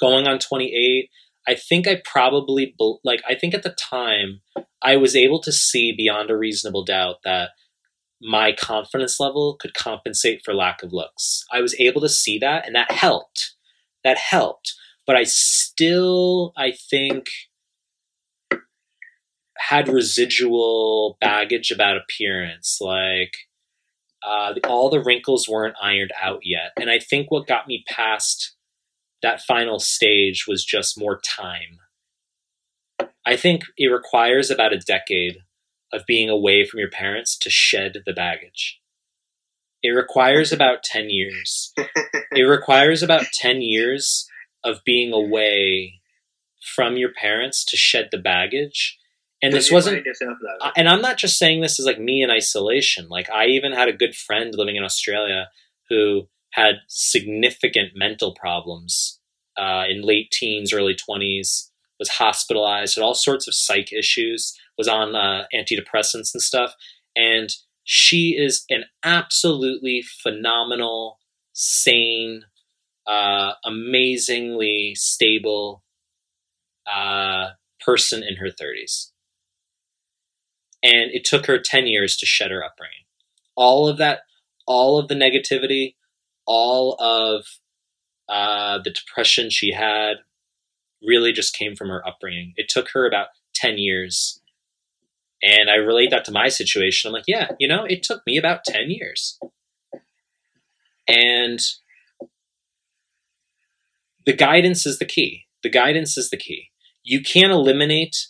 going 0.01 0.27
on 0.27 0.39
28, 0.41 1.09
I 1.47 1.55
think 1.55 1.87
I 1.87 2.01
probably 2.05 2.75
like 3.05 3.23
I 3.29 3.35
think 3.35 3.55
at 3.55 3.63
the 3.63 3.71
time 3.71 4.41
I 4.83 4.97
was 4.97 5.17
able 5.17 5.41
to 5.41 5.53
see 5.53 5.93
beyond 5.93 6.31
a 6.31 6.37
reasonable 6.37 6.85
doubt 6.85 7.17
that 7.25 7.51
my 8.21 8.53
confidence 8.53 9.21
level 9.21 9.57
could 9.61 9.75
compensate 9.75 10.43
for 10.45 10.55
lack 10.55 10.83
of 10.83 10.93
looks. 10.93 11.45
I 11.53 11.61
was 11.61 11.79
able 11.79 12.01
to 12.01 12.09
see 12.09 12.39
that 12.39 12.67
and 12.67 12.75
that 12.75 12.91
helped. 12.91 13.55
That 14.03 14.19
helped. 14.19 14.75
But 15.07 15.17
I 15.17 15.25
still 15.25 16.53
I 16.57 16.73
think 16.73 17.29
had 19.59 19.89
residual 19.89 21.17
baggage 21.21 21.71
about 21.71 21.97
appearance 21.97 22.79
like 22.81 23.35
uh, 24.27 24.55
all 24.67 24.91
the 24.91 25.03
wrinkles 25.03 25.49
weren't 25.49 25.77
ironed 25.83 26.13
out 26.21 26.41
yet 26.43 26.73
and 26.79 26.91
i 26.91 26.99
think 26.99 27.31
what 27.31 27.47
got 27.47 27.67
me 27.69 27.85
past 27.89 28.54
that 29.25 29.41
final 29.41 29.79
stage 29.79 30.47
was 30.47 30.65
just 30.65 30.99
more 30.99 31.19
time 31.21 31.79
i 33.27 33.37
think 33.37 33.63
it 33.77 33.87
requires 33.89 34.51
about 34.51 34.73
a 34.73 34.79
decade 34.79 35.39
of 35.93 36.07
being 36.07 36.29
away 36.29 36.65
from 36.65 36.79
your 36.81 36.91
parents 36.91 37.37
to 37.37 37.51
shed 37.51 37.99
the 38.07 38.13
baggage 38.13 38.81
it 39.83 39.91
requires 39.91 40.53
about 40.53 40.83
10 40.83 41.11
years 41.11 41.73
it 42.33 42.43
requires 42.43 43.03
about 43.03 43.25
10 43.33 43.63
years 43.63 44.29
of 44.63 44.83
being 44.85 45.13
away 45.13 46.01
from 46.75 46.97
your 46.97 47.13
parents 47.13 47.65
to 47.65 47.77
shed 47.77 48.09
the 48.11 48.19
baggage 48.19 48.99
and 49.43 49.53
this 49.53 49.71
wasn't 49.71 49.97
find 49.97 50.07
yourself 50.07 50.39
that 50.41 50.65
way. 50.65 50.71
I- 50.71 50.73
and 50.81 50.89
I'm 50.89 51.03
not 51.03 51.19
just 51.19 51.39
saying 51.39 51.61
this 51.61 51.79
as 51.79 51.85
like 51.85 52.01
me 52.01 52.23
in 52.23 52.31
isolation. 52.31 53.09
Like 53.11 53.29
I 53.29 53.47
even 53.49 53.73
had 53.73 53.89
a 53.89 53.93
good 53.93 54.15
friend 54.15 54.55
living 54.55 54.77
in 54.77 54.85
Australia 54.85 55.51
who 55.91 56.29
had 56.55 56.77
significant 56.89 57.93
mental 57.95 58.35
problems 58.35 59.21
uh, 59.57 59.85
in 59.89 60.03
late 60.03 60.31
teens, 60.31 60.73
early 60.73 60.95
twenties. 60.95 61.71
Was 62.01 62.09
hospitalized, 62.09 62.97
had 62.97 63.05
all 63.05 63.15
sorts 63.15 63.47
of 63.47 63.55
psych 63.55 63.93
issues. 63.93 64.59
Was 64.77 64.89
on 64.89 65.15
uh, 65.15 65.45
antidepressants 65.55 66.35
and 66.35 66.43
stuff, 66.43 66.75
and 67.15 67.55
she 67.85 68.31
is 68.31 68.65
an 68.69 68.85
absolutely 69.05 70.03
phenomenal, 70.03 71.21
sane, 71.53 72.47
uh, 73.07 73.53
amazingly 73.65 74.95
stable 74.97 75.85
uh, 76.93 77.51
person 77.81 78.25
in 78.25 78.37
her 78.37 78.51
thirties 78.51 79.13
and 80.85 81.11
it 81.13 81.25
took 81.25 81.47
her 81.47 81.59
10 81.59 81.87
years 81.87 82.17
to 82.19 82.27
shed 82.27 82.51
her 82.51 82.63
upbringing 82.63 83.05
all 83.57 83.89
of 83.89 83.97
that 83.99 84.21
all 84.67 84.99
of 84.99 85.09
the 85.09 85.15
negativity 85.15 85.95
all 86.47 86.97
of 87.01 87.47
uh, 88.29 88.79
the 88.83 88.91
depression 88.91 89.51
she 89.51 89.73
had 89.73 90.19
really 91.03 91.33
just 91.33 91.57
came 91.57 91.77
from 91.77 91.89
her 91.89 92.07
upbringing. 92.07 92.55
It 92.57 92.69
took 92.69 92.91
her 92.91 93.07
about 93.07 93.29
10 93.55 93.79
years. 93.79 94.41
And 95.43 95.69
i 95.69 95.75
relate 95.75 96.11
that 96.11 96.25
to 96.27 96.33
my 96.33 96.49
situation. 96.49 97.09
I'm 97.09 97.13
like 97.13 97.25
yeah 97.27 97.51
you 97.59 97.69
know 97.69 97.85
it 97.85 98.03
took 98.03 98.23
me 98.27 98.39
about 98.39 98.65
10 98.65 98.91
years. 98.91 99.39
And 101.07 101.61
the 104.25 104.33
guidance 104.33 104.87
is 104.87 104.99
the 104.99 105.05
key. 105.05 105.45
The 105.63 105.69
guidance 105.69 106.17
is 106.17 106.31
the 106.31 106.39
key. 106.39 106.71
You 107.03 107.21
can't 107.21 107.53
eliminate 107.53 108.29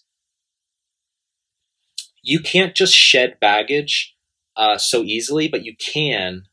you 2.25 2.41
can't 2.41 2.75
just 2.75 2.95
shed 2.95 3.37
baggage 3.39 4.17
uh, 4.57 4.79
so 4.79 5.03
easily, 5.03 5.47
but 5.47 5.65
you 5.65 5.77
can 5.77 6.45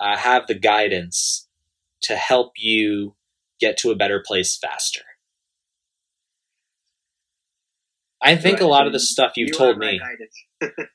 uh, 0.00 0.16
have 0.16 0.46
the 0.46 0.54
guidance 0.54 1.48
to 2.02 2.16
help 2.16 2.52
you 2.56 3.14
get 3.60 3.76
to 3.78 3.90
a 3.90 3.96
better 3.96 4.22
place 4.24 4.56
faster. 4.56 5.02
I 8.24 8.36
think 8.36 8.60
a 8.60 8.66
lot 8.66 8.86
of 8.86 8.92
the 8.94 9.00
stuff 9.00 9.32
you've 9.36 9.48
you 9.48 9.54
told 9.54 9.78
me. 9.78 10.00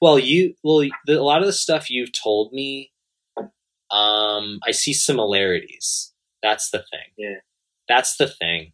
Well, 0.01 0.17
you 0.17 0.55
well 0.63 0.83
the, 1.05 1.13
a 1.13 1.21
lot 1.21 1.41
of 1.41 1.45
the 1.45 1.53
stuff 1.53 1.91
you've 1.91 2.11
told 2.11 2.51
me, 2.51 2.91
um, 3.91 4.59
I 4.65 4.71
see 4.71 4.93
similarities. 4.93 6.11
That's 6.41 6.71
the 6.71 6.79
thing. 6.79 7.13
Yeah. 7.17 7.35
That's 7.87 8.17
the 8.17 8.27
thing. 8.27 8.73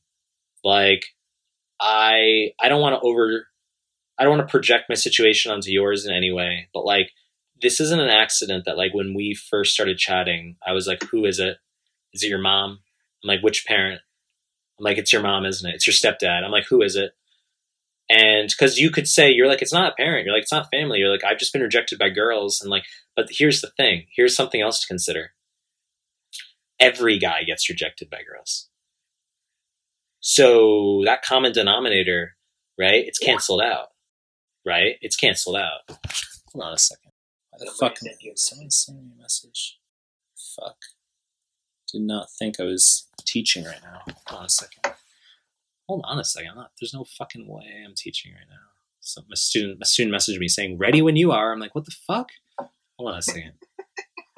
Like, 0.64 1.08
I 1.82 2.52
I 2.62 2.70
don't 2.70 2.82
want 2.82 3.02
to 3.02 3.06
over, 3.06 3.48
I 4.18 4.24
don't 4.24 4.38
want 4.38 4.48
to 4.48 4.52
project 4.52 4.86
my 4.88 4.96
situation 4.96 5.52
onto 5.52 5.70
yours 5.70 6.06
in 6.06 6.14
any 6.14 6.32
way. 6.32 6.70
But 6.74 6.86
like, 6.86 7.10
this 7.62 7.80
isn't 7.80 8.00
an 8.02 8.10
accident. 8.10 8.66
That 8.66 8.78
like 8.78 8.94
when 8.94 9.14
we 9.14 9.34
first 9.34 9.74
started 9.74 9.98
chatting, 9.98 10.58
I 10.66 10.74
was 10.74 10.88
like, 10.88 11.04
"Who 11.12 11.26
is 11.26 11.40
it? 11.40 11.58
Is 12.14 12.24
it 12.24 12.30
your 12.30 12.40
mom?" 12.40 12.82
I'm 13.24 13.28
like, 13.28 13.42
"Which 13.42 13.66
parent?" 13.66 14.02
I'm 14.80 14.84
like, 14.84 14.98
"It's 14.98 15.14
your 15.14 15.22
mom, 15.22 15.46
isn't 15.46 15.70
it? 15.70 15.76
It's 15.76 15.88
your 15.88 15.94
stepdad." 15.94 16.44
I'm 16.44 16.52
like, 16.52 16.68
"Who 16.68 16.82
is 16.82 16.96
it?" 16.96 17.14
And 18.10 18.50
because 18.50 18.78
you 18.80 18.92
could 18.92 19.08
say 19.08 19.32
you're 19.32 19.48
like 19.48 19.62
it's 19.62 19.74
not 19.74 19.92
a 19.92 19.96
parent, 19.96 20.26
you're 20.26 20.34
like 20.36 20.44
it's 20.44 20.52
not 20.52 20.70
family. 20.72 21.00
You're 21.00 21.10
like 21.12 21.24
I've 21.24 21.40
just 21.40 21.54
been 21.54 21.62
rejected 21.64 21.98
by 22.00 22.10
girls, 22.10 22.62
and 22.62 22.70
like, 22.70 22.84
but 23.16 23.28
here's 23.32 23.62
the 23.62 23.72
thing. 23.78 24.06
Here's 24.16 24.36
something 24.36 24.62
else 24.62 24.80
to 24.82 24.88
consider. 24.88 25.32
Every 26.80 27.18
guy 27.18 27.44
gets 27.44 27.70
rejected 27.70 28.10
by 28.10 28.20
girls. 28.30 28.70
So 30.20 31.02
that 31.06 31.22
common 31.24 31.52
denominator, 31.54 32.36
right? 32.80 33.06
It's 33.06 33.20
canceled 33.20 33.62
out. 33.62 33.90
right? 34.66 34.96
It's 35.02 35.16
canceled 35.16 35.58
out. 35.58 35.82
Hold 36.54 36.66
on 36.66 36.74
a 36.74 36.78
second. 36.78 37.12
The 37.60 37.72
fuck? 37.80 37.98
sent 37.98 38.22
you 38.22 38.34
a 38.34 38.38
Someone 38.38 38.72
sent 38.72 38.98
me 38.98 39.12
a 39.18 39.22
message. 39.22 39.80
Fuck. 40.56 40.78
Did 41.92 42.02
not 42.02 42.28
think 42.38 42.60
I 42.60 42.64
was 42.64 43.08
teaching 43.26 43.64
right 43.64 43.82
now. 43.84 44.02
Hold 44.28 44.40
on 44.40 44.46
a 44.46 44.50
second. 44.50 44.94
Hold 45.88 46.04
on 46.06 46.20
a 46.20 46.24
second. 46.24 46.52
I'm 46.52 46.58
not, 46.58 46.72
there's 46.80 46.94
no 46.94 47.06
fucking 47.18 47.48
way 47.48 47.84
I'm 47.86 47.94
teaching 47.96 48.34
right 48.34 48.48
now. 48.50 48.72
So 49.00 49.22
my 49.30 49.36
student, 49.36 49.80
my 49.80 49.86
student 49.86 50.16
messaged 50.16 50.40
me 50.40 50.48
saying, 50.48 50.80
"Ready 50.80 51.02
when 51.04 51.16
you 51.16 51.32
are." 51.32 51.54
I'm 51.54 51.60
like, 51.60 51.76
"What 51.76 51.86
the 51.86 51.92
fuck?" 52.08 52.32
Hold 52.98 53.12
on 53.12 53.20
a 53.20 53.22
second. 53.22 53.54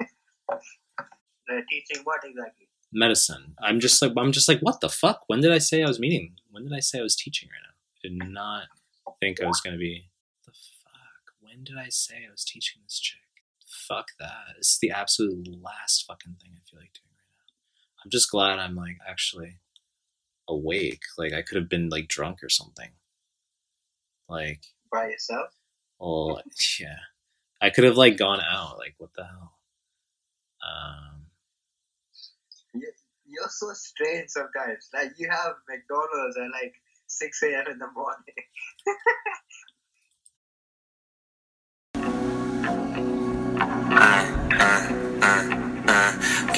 They're 1.48 1.64
teaching 1.70 2.02
what 2.04 2.20
exactly? 2.24 2.68
Medicine. 2.92 3.54
I'm 3.62 3.80
just 3.80 4.00
like, 4.02 4.12
I'm 4.16 4.32
just 4.32 4.48
like, 4.48 4.60
what 4.60 4.80
the 4.80 4.88
fuck? 4.90 5.24
When 5.26 5.40
did 5.40 5.52
I 5.52 5.58
say 5.58 5.82
I 5.82 5.88
was 5.88 5.98
meeting? 5.98 6.34
When 6.50 6.64
did 6.64 6.72
I 6.74 6.80
say 6.80 6.98
I 6.98 7.02
was 7.02 7.16
teaching 7.16 7.48
right 7.48 7.62
now? 7.62 7.74
I 7.94 8.08
did 8.08 8.30
not 8.32 8.64
think 9.20 9.42
I 9.42 9.46
was 9.46 9.60
gonna 9.60 9.78
be. 9.78 10.10
When 11.58 11.64
did 11.64 11.76
I 11.76 11.88
say 11.88 12.18
I 12.24 12.30
was 12.30 12.44
teaching 12.44 12.82
this 12.84 13.00
chick? 13.00 13.18
Fuck 13.66 14.10
that. 14.20 14.54
It's 14.58 14.78
the 14.78 14.92
absolute 14.92 15.60
last 15.60 16.04
fucking 16.06 16.36
thing 16.40 16.52
I 16.54 16.62
feel 16.70 16.78
like 16.78 16.92
doing 16.92 17.10
right 17.10 17.26
now. 17.34 18.04
I'm 18.04 18.10
just 18.10 18.30
glad 18.30 18.60
I'm 18.60 18.76
like 18.76 18.98
actually 19.04 19.58
awake. 20.48 21.02
Like 21.18 21.32
I 21.32 21.42
could 21.42 21.56
have 21.56 21.68
been 21.68 21.88
like 21.88 22.06
drunk 22.06 22.44
or 22.44 22.48
something. 22.48 22.90
Like, 24.28 24.66
By 24.92 25.08
yourself? 25.08 25.48
well, 25.98 26.40
yeah. 26.78 27.00
I 27.60 27.70
could 27.70 27.82
have 27.82 27.96
like 27.96 28.16
gone 28.16 28.40
out. 28.40 28.78
Like, 28.78 28.94
what 28.98 29.10
the 29.16 29.24
hell? 29.24 29.54
Um, 30.62 31.26
You're 33.26 33.48
so 33.48 33.72
strange 33.72 34.28
sometimes. 34.28 34.90
Like 34.94 35.10
you 35.18 35.28
have 35.28 35.54
McDonald's 35.68 36.36
at 36.36 36.52
like 36.52 36.74
6 37.08 37.42
a.m. 37.42 37.64
in 37.72 37.78
the 37.80 37.90
morning. 37.90 38.44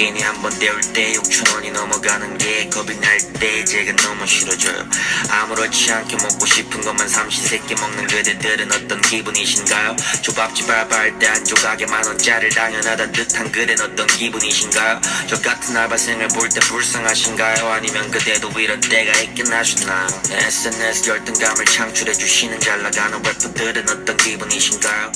괜히 0.00 0.23
한번 0.23 0.50
때울 0.59 0.80
때 0.95 1.12
6천원이 1.12 1.73
넘어가는 1.73 2.38
게 2.38 2.71
겁이 2.71 2.99
날 3.00 3.21
때 3.38 3.64
제가 3.64 3.92
너무 3.97 4.26
싫어져요. 4.26 4.87
아무렇지 5.30 5.92
않게 5.92 6.16
먹고 6.16 6.47
싶은 6.47 6.80
것만 6.80 7.07
삼시세끼 7.09 7.75
먹는 7.75 8.07
그대들은 8.07 8.73
어떤 8.73 9.00
기분이신가요? 9.02 9.97
조밥집 10.23 10.69
알바할 10.71 11.19
때 11.19 11.26
한 11.26 11.45
조각에 11.45 11.85
만원짜리를 11.87 12.50
당연하단 12.50 13.12
듯한 13.12 13.52
그댄 13.52 13.78
어떤 13.80 14.07
기분이신가요? 14.07 15.00
저 15.28 15.40
같은 15.40 15.76
알바생을 15.76 16.28
볼 16.28 16.49
때 16.49 16.61
불쌍하신가요? 16.61 17.69
아니면 17.69 18.11
그대도 18.11 18.50
이런 18.59 18.80
때가 18.80 19.21
있긴 19.21 19.52
하셨나요 19.52 20.09
SNS 20.30 21.11
열등감을 21.11 21.64
창출해 21.66 22.12
주시는 22.12 22.59
잘나가는 22.61 23.23
래퍼들은 23.23 23.88
어떤 23.88 24.16
기분이신가요 24.16 25.12